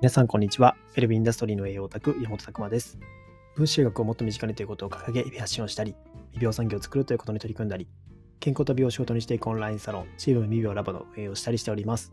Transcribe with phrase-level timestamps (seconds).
[0.00, 0.76] 皆さん、こんにちは。
[0.94, 3.00] ウェルビーインダストリーの栄養オタク、山本拓馬です。
[3.56, 5.96] 分子学をもっと身近にということを掲げ、発信をしたり、
[6.30, 7.88] 未病産業を作るということに取り組んだり、
[8.38, 12.12] 健康と美容を仕事にしていくオンラインサロン、チーム未病ラボの運営をしたりしております。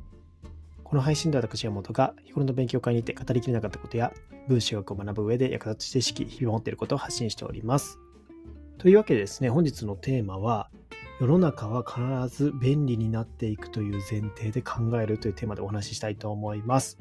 [0.84, 4.12] この配信で私、山本が日頃の勉強会にて語りきれなかったことや、
[4.48, 8.00] 分子学を学ぶ上で役立つ知識、日々持っていることを発信しております。
[8.80, 10.72] というわけでですね、本日のテーマは、
[11.22, 16.98] 世の中は必ず便利になっていくという前提で考えるというテーマでお話ししたいと思います。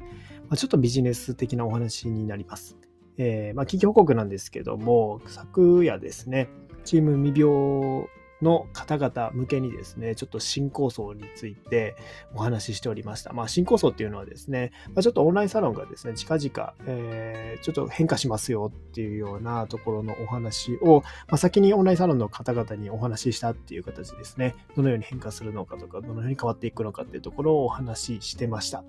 [0.49, 2.77] まあ、ちょっとビジネス的なお話になります。
[3.17, 6.49] えーまあ、企業報告なんですけども、昨夜ですね、
[6.85, 8.09] チーム未病
[8.43, 11.97] の方々向けにですね、ちょっと新構想について
[12.35, 13.33] お話ししておりました。
[13.33, 28.85] まあ、新構想っていうのはですね、まあ、ちょっとオンラインサロンがですね、近々、えーちょっと変化しますよっていうようなところのお話を、まあ、先にオンラインサロンの方々にお話ししたっていう形ですね、どのように変化するのかとか、どのように変わっていくのかっていうところをお話ししてました。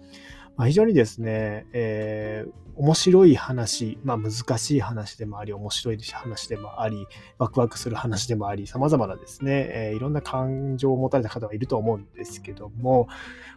[0.57, 13.07] まあ、非常にですね、えー面白い話、まあ、難しい話でもあり、面白い話でもあり、ワクワクする話でもあり、様々なですね、えーいろんな感情を持たれた方がいると思うんですけども、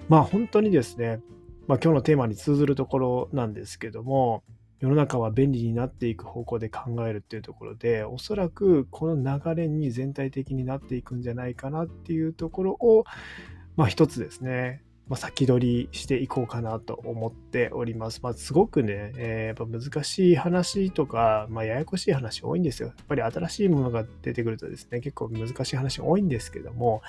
[0.09, 1.21] まあ本当にですね、
[1.67, 4.45] まあ今日のテーマに通ずるところなんですけども、
[4.79, 13.05] 世の中は便利になっていく方向で考えるっていうところで、おそらくこの流れに全体的になっていくんじゃないかなっていうところを、
[13.75, 18.21] まあ一つですね、まあ、先取りしていこうかなと思っております。
[18.23, 22.89] まあ、すごくね、えーやっぱ難しい話とか、まあ、ややこしい話多いんですよ。
[22.89, 27.03] やっぱり新しいものが出てくるとですね、結構難しい話多いんですけども、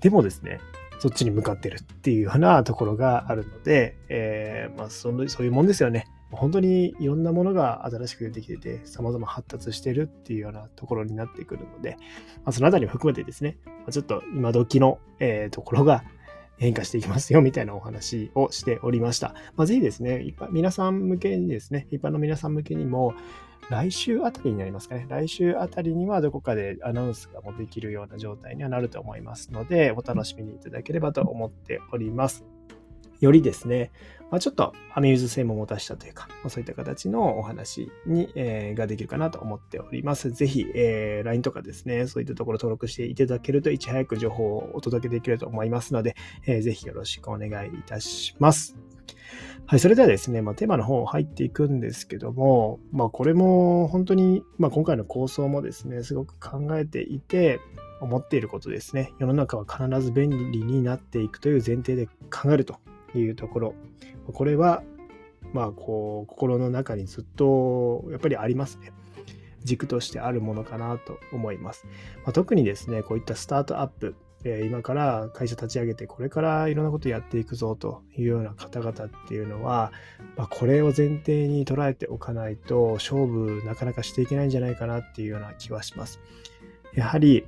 [0.00, 0.60] でもですね、
[0.98, 6.06] そっちに向かってるっていうようなところがあるので、えーまあ、そのそういうもんですよね。
[6.32, 11.96] 本当にいろんなものが新しく出てきてて、様々発達してるっていうようなところになってくるので、
[12.38, 16.02] まあ、そのあたりも含めてですね、まちょっと今時の、えーところが
[16.58, 19.34] 変化していきますよみたいなお話をしておりました。
[19.56, 23.14] まあ、ぜひですね、一般皆さん向けにですね、一般の皆さん向けにも、
[23.68, 25.06] 来週あたりになりますかね。
[25.08, 32.44] 来週あたりにはどこかでアナウンスがもできるような状態にはなると思いますので、お楽しみにいただければと思っております。
[33.20, 33.90] よりですね、
[34.30, 40.30] まあ、ちょっとアミューズ性も持たしたというか、まあ、そういった形のお話に、えーができるかなと思っております。
[40.30, 46.16] ぜひ、えー LINE とかですね、そういったところ登録していただけるといち早く情報をお届けできると思いますので、
[46.46, 48.76] えーぜひよろしくお願いいたします。
[49.66, 57.60] はい、それではですね、まあ、テーマの方入っていくんですけども、まあ、これも本当に、まあ、今回の構想もですね、すごく考えていて、
[58.00, 59.14] 思っていることですね。
[59.18, 62.76] 世の中は必ず便利になっていくという前提で考えると
[63.18, 63.74] いうところ。
[64.32, 64.82] これは、
[65.52, 68.92] まあ、こう、心の中にずっとやっぱりありますね。
[69.64, 71.86] 軸としてあるものかなと思います。
[72.24, 74.14] まあ、特にですね、こういったスタートアップ、
[74.64, 79.92] 今から会社立ち上げて、これからいろんなことやっていくぞというような方々っていうのは、
[80.36, 86.20] まあ、これを前提に捉えておかないと、勝負なかなかしていけないんじゃないかなっていうような気はします。
[86.94, 87.44] やはり、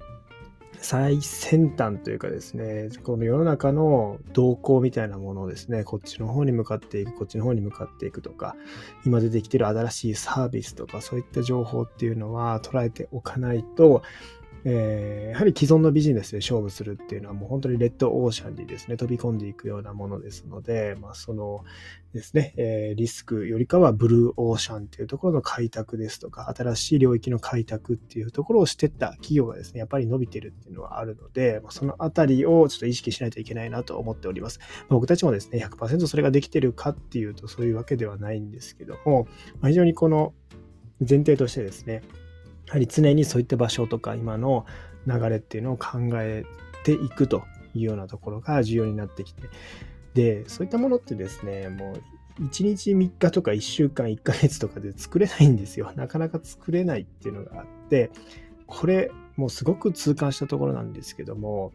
[0.81, 8.57] 最先端というかですね、この世の中の動向みたいなものをですね、こっちの方に向かっていく、こっちの方に向かっていくとか、
[9.05, 14.03] 今出てきてる新しいサービスとか、そういった情報っていうのは捉えておかないと、
[14.65, 21.65] えーやはり既存のビジネスで勝負するっていうのはもう本当にレッドオーシャンにですね、飛び込んでいくようなものですので、まあその
[22.13, 34.59] ですね、えーリスクよりかはブルーオーシャンっていうところの開拓ですとか、新しい領域の開拓っていうところをしてった企業がですね、やっぱり伸びてるっていうのはあるので、まあそのあたりをちょっと意識しないといけないなと思っております。
[34.89, 39.29] 僕たちもですね、100%それができてるかっていうとそういうわけではないんですけども、
[39.61, 40.35] まあ非常にこの
[41.01, 42.03] 前提としてですね、
[42.69, 44.67] やはり常にそういった場所とか今の
[45.07, 46.45] 流れっていうのを考え
[46.85, 49.49] ていくというようなところが重要になってきて、
[50.15, 51.95] で、そういったものってですね、も
[52.39, 55.93] う1日3日とか1週間1ヶ月とかで作れないんですよ。
[55.97, 58.11] なかなか作れないっていうのがあって、
[58.67, 61.73] これもうすごく痛感したところなんですけども、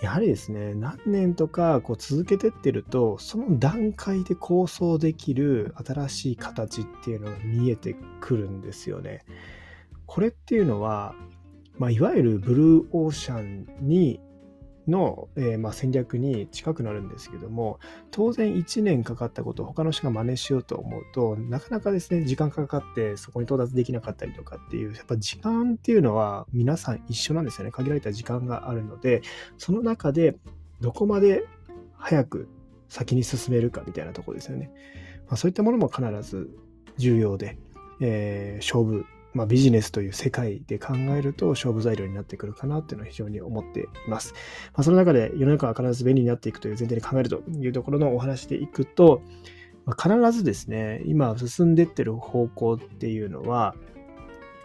[0.00, 9.24] やはりですね、何年とかこう続けてってると、その段階で構想できる新しい形っていうのが見えてくるんですよね。
[10.12, 11.14] これっていうのは、
[11.78, 14.20] まあ、いわゆるブルーオーシャンに
[14.86, 17.78] の、えーまあ、戦略に近くなるんですけども
[18.10, 27.70] 当然1年かかったことを他の人が真似しようと思うとなかなかですね時間かかってそこに到達できなかったりとかっていうやっぱ時間っていうのは皆さん一緒なんですよね。
[27.70, 29.22] 限られた時間があるので
[29.56, 30.36] その中で
[30.82, 31.42] どこまで
[31.96, 32.50] 早く
[32.90, 34.70] 先に進めるかみたいなところですよね、
[35.26, 36.50] まあ、そういったものも必ず
[36.98, 37.56] 重要で、
[38.02, 44.34] えー勝負まあ、ビジネスという世界で考えると勝負材料になってくるかなっていうのは非常に思っています。
[44.74, 49.22] まあ、その中で世の中は必ず便利になっていくという前提に考えるというところのお話でいくと、
[49.84, 53.74] まあ、必ずですね、今進んでってる方向っていうのは、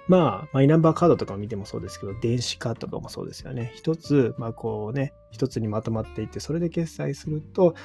[0.07, 3.73] まあ、マイナンバーカードとかを見てもそうですけど、電子化とかもそうですよね。
[3.75, 7.75] 一つ、まあこうね、一つにまとまっていて、それで決済すると、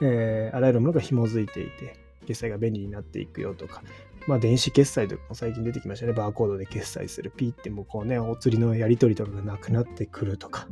[0.00, 1.96] えー、あらゆるものが紐づいていて、
[2.26, 3.82] 決済が便利になっていくよとか、
[4.26, 6.12] まあ電子決済とかも最近出てきましたね。
[6.12, 7.32] バーコードで決済する。
[7.36, 10.68] ピーってもうこうね、お釣りのやり取りとかがなくなってくるとか。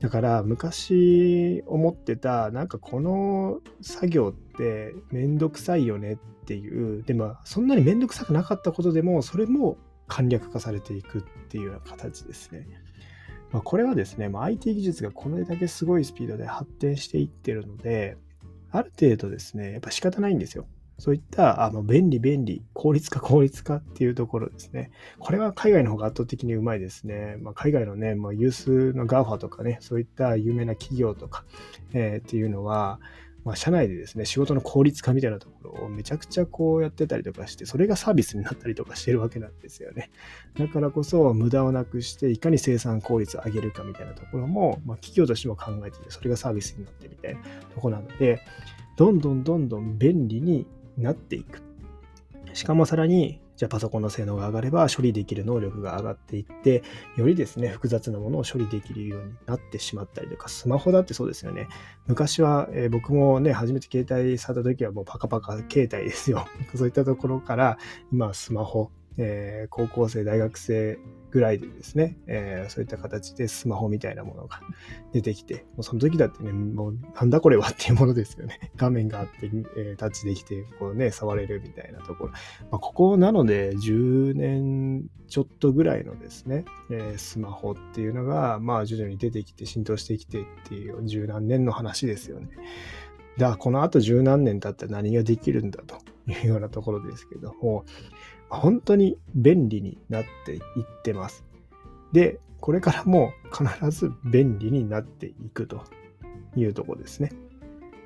[0.00, 6.16] だから昔思ってた、なんかこの作業ってめんどくさいよねっ
[6.46, 12.68] ていう、でもそんなにめんどくさくなかったことでも、それも簡略化されていくっていうような形ですね。
[13.50, 18.16] まあ、これはですね、ま、IT 技術がこれだけすごいスピードで発展していってるので、
[18.70, 20.66] ある程度ですね、やっぱ仕方ないんですよ。
[20.98, 24.90] そういったあの便利便利、効率化効率化っていうところですね。
[25.18, 27.36] これは海外の方が圧倒的にうまいですね。
[27.40, 31.44] まあ、海外のね、まあ、有数の GAFA とかね、そういった有名な企業とか、
[31.92, 33.00] えー、っていうのは、
[33.44, 40.10] まあ、社内でですね、仕事の効率化みたいなところをめちゃくちゃこうやってたりとかして、それがサービスになったりとかしてるわけなんですよね。
[40.58, 47.40] だからこそ、無駄をなくして、いかに生産効率を上げるかみたいなところも、まあ、企業としても考えてて、それがサービスになってみたいな
[47.74, 48.40] ところなので、
[48.96, 51.62] どんどんどんどん便利になっていく。
[52.52, 56.82] しかもさらに、じゃあパソコンの性能が上がれば処理できる能力が上がっていって、
[57.16, 61.68] よりですね、複雑なものを処理できるようになってしまったりとか、スマホだってそうですよね。
[62.06, 66.46] 昔は、えー、僕もね、初めて携帯触った時はもうパカパカ携帯ですよ。
[66.74, 67.78] そういったところから、
[68.12, 70.98] 今スマホ、えー、高校生、大学生
[71.34, 74.60] ぐらいでですね、えー、そういった形でスマホみたいなものが
[75.12, 78.70] 出てきて、もうその時だってね、もうなんだこれはっていうものですよね。
[78.78, 82.30] 画面があって、えー、タッチできて、こうね、触れるみたいなところ。
[82.30, 82.38] ま
[82.76, 92.48] あ、ここなので10年ちょっとぐらいのですね、えー、スマホっていうのが、まあ徐々に出てきて浸透してきてっていう十何年の話ですよね。
[93.38, 95.98] だからこの後十何年経ったら何ができるんだと
[96.30, 97.84] いうようなところですけども、
[98.54, 100.60] 本当に便利になっていっ
[101.02, 101.44] てます。
[102.12, 105.84] で、これからも必ず便利になっていくと
[106.56, 107.32] いうとこですね。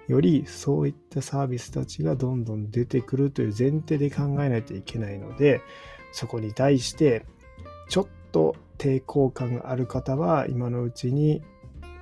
[0.08, 5.60] よりそういったサービスたちがどんどん出てくるという前提で考えないといけないので、
[6.12, 7.26] そこに対して
[7.88, 11.42] ちょっと抵抗感がある方は今のうちに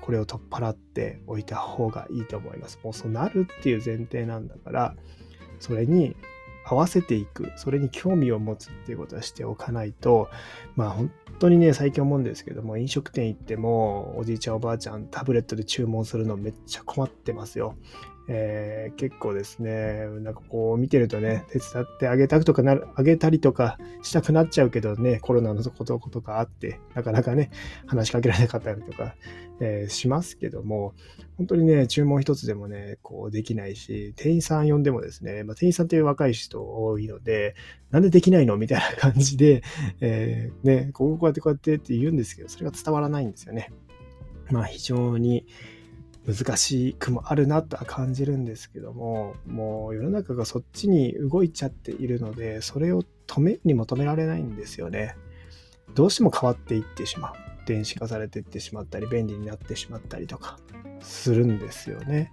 [0.00, 2.78] これを取っ払っておいた方がいいと思います。
[2.84, 4.94] もうそうなるっていう前提なんだから、
[5.58, 6.14] それに
[6.68, 10.28] 合わせていく、それに興味を持つっていうことはしておかないと、
[10.74, 17.76] まあ本当にね、最近思うんですけども、飲食店行っても、おじいちゃんおばあちゃんタブレットで注文するのめっちゃ困ってますよ。
[18.28, 27.50] えー、結構ですね、なんかこう見てるとね、手伝ってあげたくとかなる、あげたりとかしたくなっちゃうけどね、コロナのこととかあって、なかなかね、
[27.86, 29.14] 話しかけられなかったりとか、
[29.60, 30.94] えー、しますけども、
[31.36, 37.54] 本当にね、注文一つでもね、こうできないし、店員さん呼んでもですね、まあ、店員さんっていう若い人多いので、
[37.90, 38.56] なんでできないの？
[38.56, 39.62] みたいな感じで、
[40.00, 43.72] えー、ね、こうこうやってこうやってって言うんですけど、それが伝わらないんですよね。
[44.50, 45.46] まあ非常に、
[46.26, 55.16] 難しくもあるなとは感じるんですけどももう世の中がそっちに動いちゃっているのでそれを止めにも止められないんですよね。
[55.94, 57.34] どうしても変わっていってしまう。
[57.66, 60.58] 電子化されていってしまったり便利になってしまったりとか
[61.00, 62.30] するんですよね、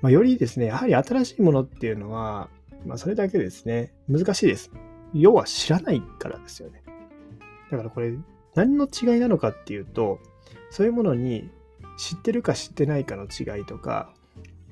[0.00, 2.48] まあ、よりですねやはり新しいものっていうのは、
[2.86, 4.70] まあ、それだけですね難しいです。
[5.12, 6.82] 要は知らないからですよね。
[7.70, 8.14] だからこれ
[8.54, 10.18] 何の違いなのかっていうと
[10.70, 11.50] そういうものに
[11.96, 14.12] 知ってるか知ってないかの違いとか、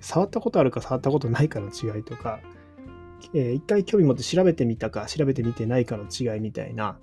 [0.00, 2.40] 触ったことあるか触ったことないかの違いとか、
[3.34, 6.98] えー、一回興味持って調べてみたか調べてみてないかの違いみたいな、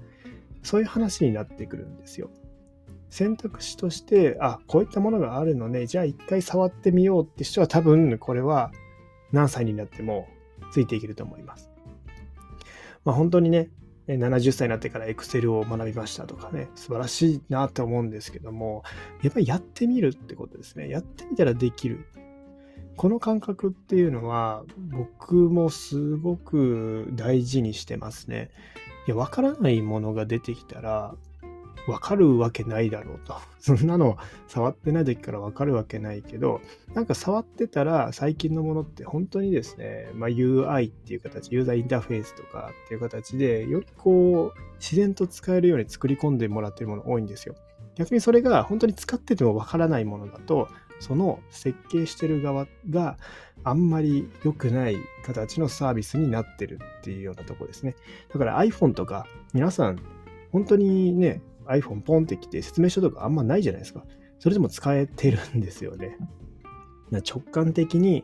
[0.63, 2.29] そういう話になってくるんですよ。
[3.09, 8.71] 選択肢として、あ、こういったものがあるのね、じゃあ一回触ってみようって人は多分これは
[9.31, 10.27] 何歳になっても
[10.71, 11.71] ついていけると思います。
[13.05, 13.69] まあ本当にね、
[14.17, 18.83] 70歳になってからエクセルを学びましたとかね、素晴らしいなって思うんですけども、
[19.21, 20.89] やっぱりやってみるってことですね。
[20.89, 22.05] やってみたらできる。
[22.95, 28.49] この感覚っていうのは、僕もすごく大事にしてますね。
[29.07, 31.15] いや、わからないものが出てきたら、
[31.89, 33.35] わかるわけないだろうと。
[33.59, 34.17] そんなの
[34.47, 36.61] 触ってない時からわかるわけないけど、
[36.93, 47.55] なんか触ってたら最近のものって本当にですね、まあ、UI っていう形、ユーザーインターフェースとかっていう形で、よりこう、自然と使えるように作り込んでもらってるもの多いんですよ。
[47.95, 50.69] 逆にそれが本当に使っててもわからないものだと、
[50.99, 53.17] その設計してる側が
[53.63, 57.95] あんまり良くない形のサービスになってるっていうようなとこですね。
[58.31, 59.99] だから iPhone とか皆さん
[60.51, 64.03] 本当にね、iPhone ポンってきて説明書とかあんまないじゃないですか。
[64.39, 66.17] それでも使えてるんですよね。
[67.11, 68.23] 直感的に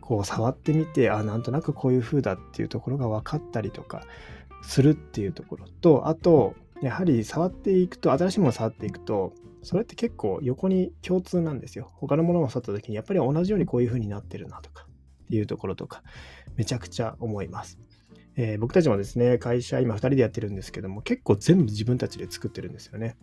[0.00, 4.04] こう触ってみてあなんとなくこういう風だっていうところが分かったりとか
[4.62, 9.32] するっていうところとあとやはり触っていくと新しいものを触っていくと
[9.62, 14.86] それって結構横に共通なんですよ他のものを触った時にやっぱり同じようにこういう風になってるなとか
[15.24, 16.02] っていうところとか
[16.56, 17.78] めちゃくちゃ思います
[18.36, 23.16] えー、僕たちもですね、会社今2人でやってるんですけども、結構全部自分たちで作ってるんですよね。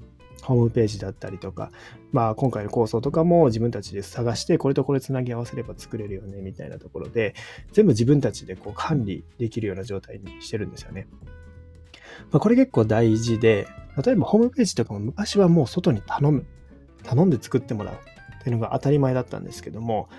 [0.44, 1.72] ホームページだったりとか、
[2.12, 7.34] まあ今回の構想とかも自分たちで探して、これとこれつなぎ合わせれば作れるよね、みたいなところで、
[7.72, 11.08] 全部自分たちでこう管理できるような状態にしてるんですよね。
[12.32, 13.68] まあ、これ結構大事で、
[14.04, 16.46] 例えばホームページとかも昔はもう外に頼む、
[17.04, 20.10] 頼んで作ってもらうっていうのが当たり前だったんですけども、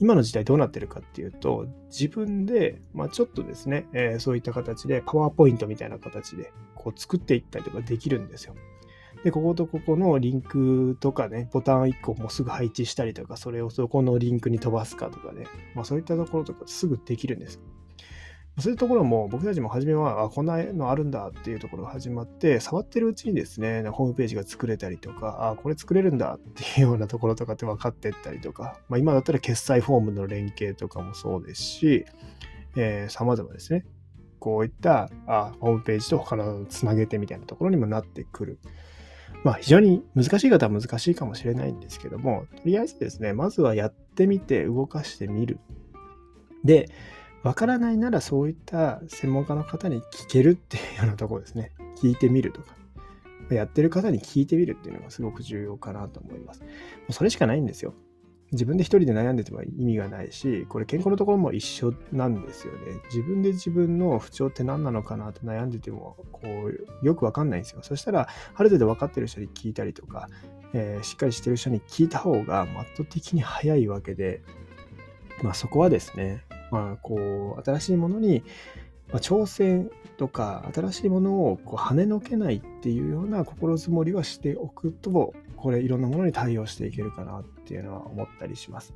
[0.00, 8.54] 今の時代どうなってるかっていうと、自分で、まあ、ちょっとですね、えー、そういった形で、パワーポイントみたいな形で、こう作っていったりとかできるんですよ。
[9.24, 17.60] で、こことここのリンクとかね、ボタン1個もすぐ配置したりとか、それをそこのリンクに飛ばすかとかね、まあ、そういったところとかすぐできるんです。
[18.60, 32.04] そういうところも僕たちも初めは、あ、こんなのあるんだっていうところが始まって、触ってるうちにですね、ホームページが作れたりとか、あ、これ作れるんだっていうようなところとかって分かってったりとか、まあ、今だったら決済フォームの連携とかもそうですし、
[32.76, 33.84] えー、様々ですね。
[34.40, 38.58] こういったあホームページと他のつなげてみたいなところにもなってくる。
[39.44, 45.58] まあ非常に難しい方は難しいかもしれないんですけども、とりあえずですね、まずはやってみて動かしてみる。
[46.64, 46.88] で、
[47.42, 51.72] わからないならそういった専門家の方に聞けるっていうようなところですね。
[52.00, 52.76] 聞いてみるとか。
[53.50, 56.60] やってる方に聞いてみるっていうのがすごく重要かなと思います。
[56.60, 56.66] も
[57.10, 57.94] うそれしかないんですよ。
[58.52, 62.78] 自分で一人で悩んでても意味がないし、これ健康のところも一緒なんですよね。
[63.12, 67.80] 自分で自分の不調って何なのかなって悩んでても、こう、よくわかんないんですよ。
[67.82, 70.28] そしたら、ある程度分かってる人に聞いたりとか、
[70.72, 74.40] えー、しっかりしてる人に聞いた方が圧倒的に早いわけで、
[75.42, 78.42] まあそこはですね、まあ、こう、新しいものに、
[79.08, 88.94] まあ、挑戦とか、新しいものをこう跳ねのけないっていうような心づもりはしておくと、これいろんなものに対応していけるかなっていうのは思ったりします。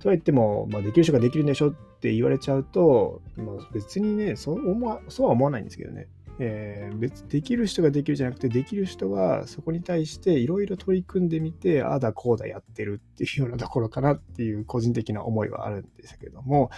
[0.00, 6.08] とは言っても、まあ、できる人ができるんでしょって言われちゃうと、まあ、別にねそう思そうは思わないんですけどね。
[6.42, 16.70] えー、別できる人ができるじゃなくてできる人はそこに対していろいろ取り組んでみてああだこうだやってるっていうようなところかなっていう個人的な思いはあるんですけども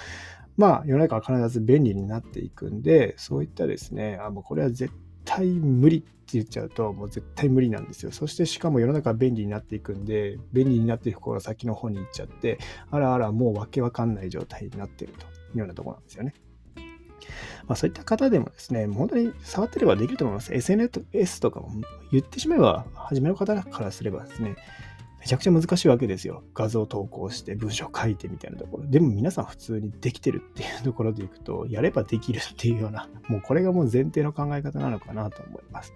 [0.56, 4.92] まあ世の中は必ず便利になっていくんでそういったですねあもうこれは絶
[5.24, 12.58] 対無理って言っちゃうともう絶対無理なんですよそしてしかも世の中は便利になっていくんで便利になっていく頃先の方に行っちゃって
[12.90, 16.34] あらあらもうわけわかんない状態になってるというようなとこなんですよね。
[17.66, 20.52] まあ、そういった方でもですね、本当に触ってればできると思います。
[20.52, 21.70] SNS とかも
[22.10, 24.56] 言ってしまえば、初めの方からすればですね、
[25.20, 26.42] めちゃくちゃ難しいわけですよ。
[26.52, 28.86] 画像投稿して文章書いてみたいなところ。
[28.86, 35.92] でも皆さん普通にできてるっていうところでいくと、やればできるっていうような、もうこれがもう前提の考え方なのかなと思います。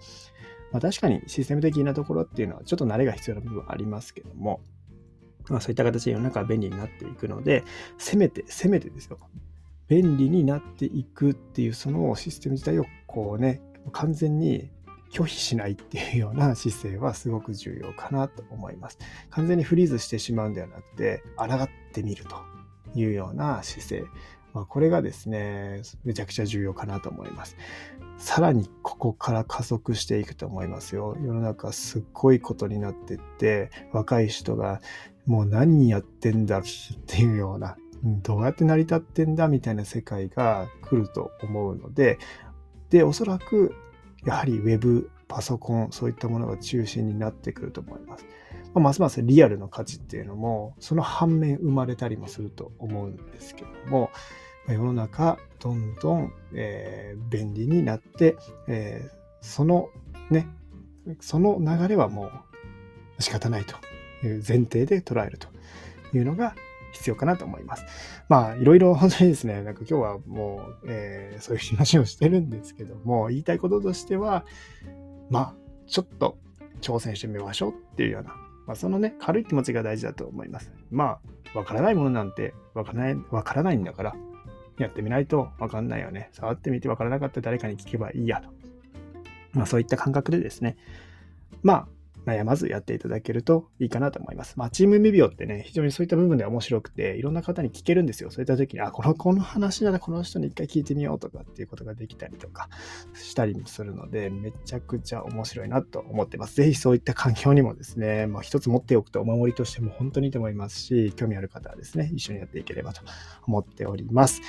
[0.71, 4.61] まあ、確かにシステム的なところっていうのはちょっと慣れが必要な部分ありますけども、
[5.49, 7.63] まあ、そういった形で世の中は便利になっていくので、
[7.97, 9.17] せめて、せめてですよ。
[9.87, 14.69] 便利になっていくっていうそのシステム自体をこうね完全に
[15.11, 18.97] 拒否しないっていうような姿勢はすごく重要かなと思います。
[19.29, 22.35] 完全にフリーズしてしまうんではなくて抗ってみると
[22.93, 24.03] いうような姿勢。
[24.53, 27.55] まあ、これがですね、めちゃくちゃ重要かなと思います。
[28.17, 31.15] さらにここから加速していくと思いますよ。
[31.21, 34.81] 世の中すっごいことになってって、若い人が
[35.25, 36.63] もう何やってんだっ
[37.05, 42.19] ていうようなどうやって成り立ってんだみたいな世界が来ると思うので、
[42.89, 43.75] で、おそらく、
[44.25, 48.25] やはり Web、パソコン、そういったものが中心になってくると思います。
[48.73, 54.11] まあ、ますますリアルの価値っていうのも、その反面生まれたりもすると思うんですけども、
[54.67, 58.35] 世の中、どんどん、えー、便利になって、
[58.67, 59.09] えー、
[59.41, 59.89] その
[60.29, 60.47] ね、
[61.21, 62.29] その流れはも
[63.17, 63.75] う仕方ないと
[64.25, 65.47] いう前提で捉えると
[66.13, 66.55] いうのが、
[66.97, 67.85] 必要かなと思います。
[68.29, 74.45] まあ、いろいろ本当にですね、 なんか今日はもう、えー、そういう話をしてるんですけども、言いたいこととしては、
[75.29, 76.37] まあ、ちょっと
[76.81, 78.29] 挑戦してみましょうっていうような、
[78.65, 80.73] まあ、そのね、軽い気持ちが大事だと思います。
[80.91, 81.19] ま
[81.55, 84.15] あ、わからないものなんてわからない、わからないんだから、
[84.77, 86.29] やってみないとわかんないよね。
[86.33, 88.49] 触ってみてわからなかったら誰かに聞けばいいやと。
[89.53, 90.77] まあ、そういった感覚でですね、
[91.63, 91.87] まあ、
[92.27, 94.53] 悩まずやっていただけるといいかなと思います。
[94.57, 98.29] まあ、チーム未病ってね、非常にそういった部分では面白くて、いろんな方に聞けるんですよ。
[98.29, 102.69] そういった時に、あ、この、この話ならこの人に一回聞いてみようとかっていうことができたりとか
[103.13, 106.55] したりもするので、めちゃくちゃ面白いなと思ってます。
[106.55, 113.01] ぜひそういった環境にもですね、まあ、一つ持っておくとお守りとしても本当にいいと思いますし、興味ある方はですね、一緒にやっていければと
[113.47, 114.41] 思っております。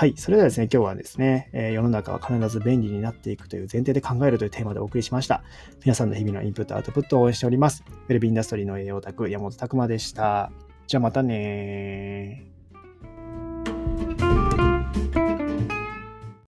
[0.00, 0.14] はい。
[0.16, 5.42] それではですね、今日はですね、えー、世の中は必ず便利になっていくという前提で考えるというテーマでお送りしました。
[5.84, 7.84] 皆さんの日々のインプット、アウトプットを応援しております。
[7.86, 10.52] ウェルビーインダストリーの栄養卓、山本拓馬でした。
[10.86, 12.49] じゃあまたね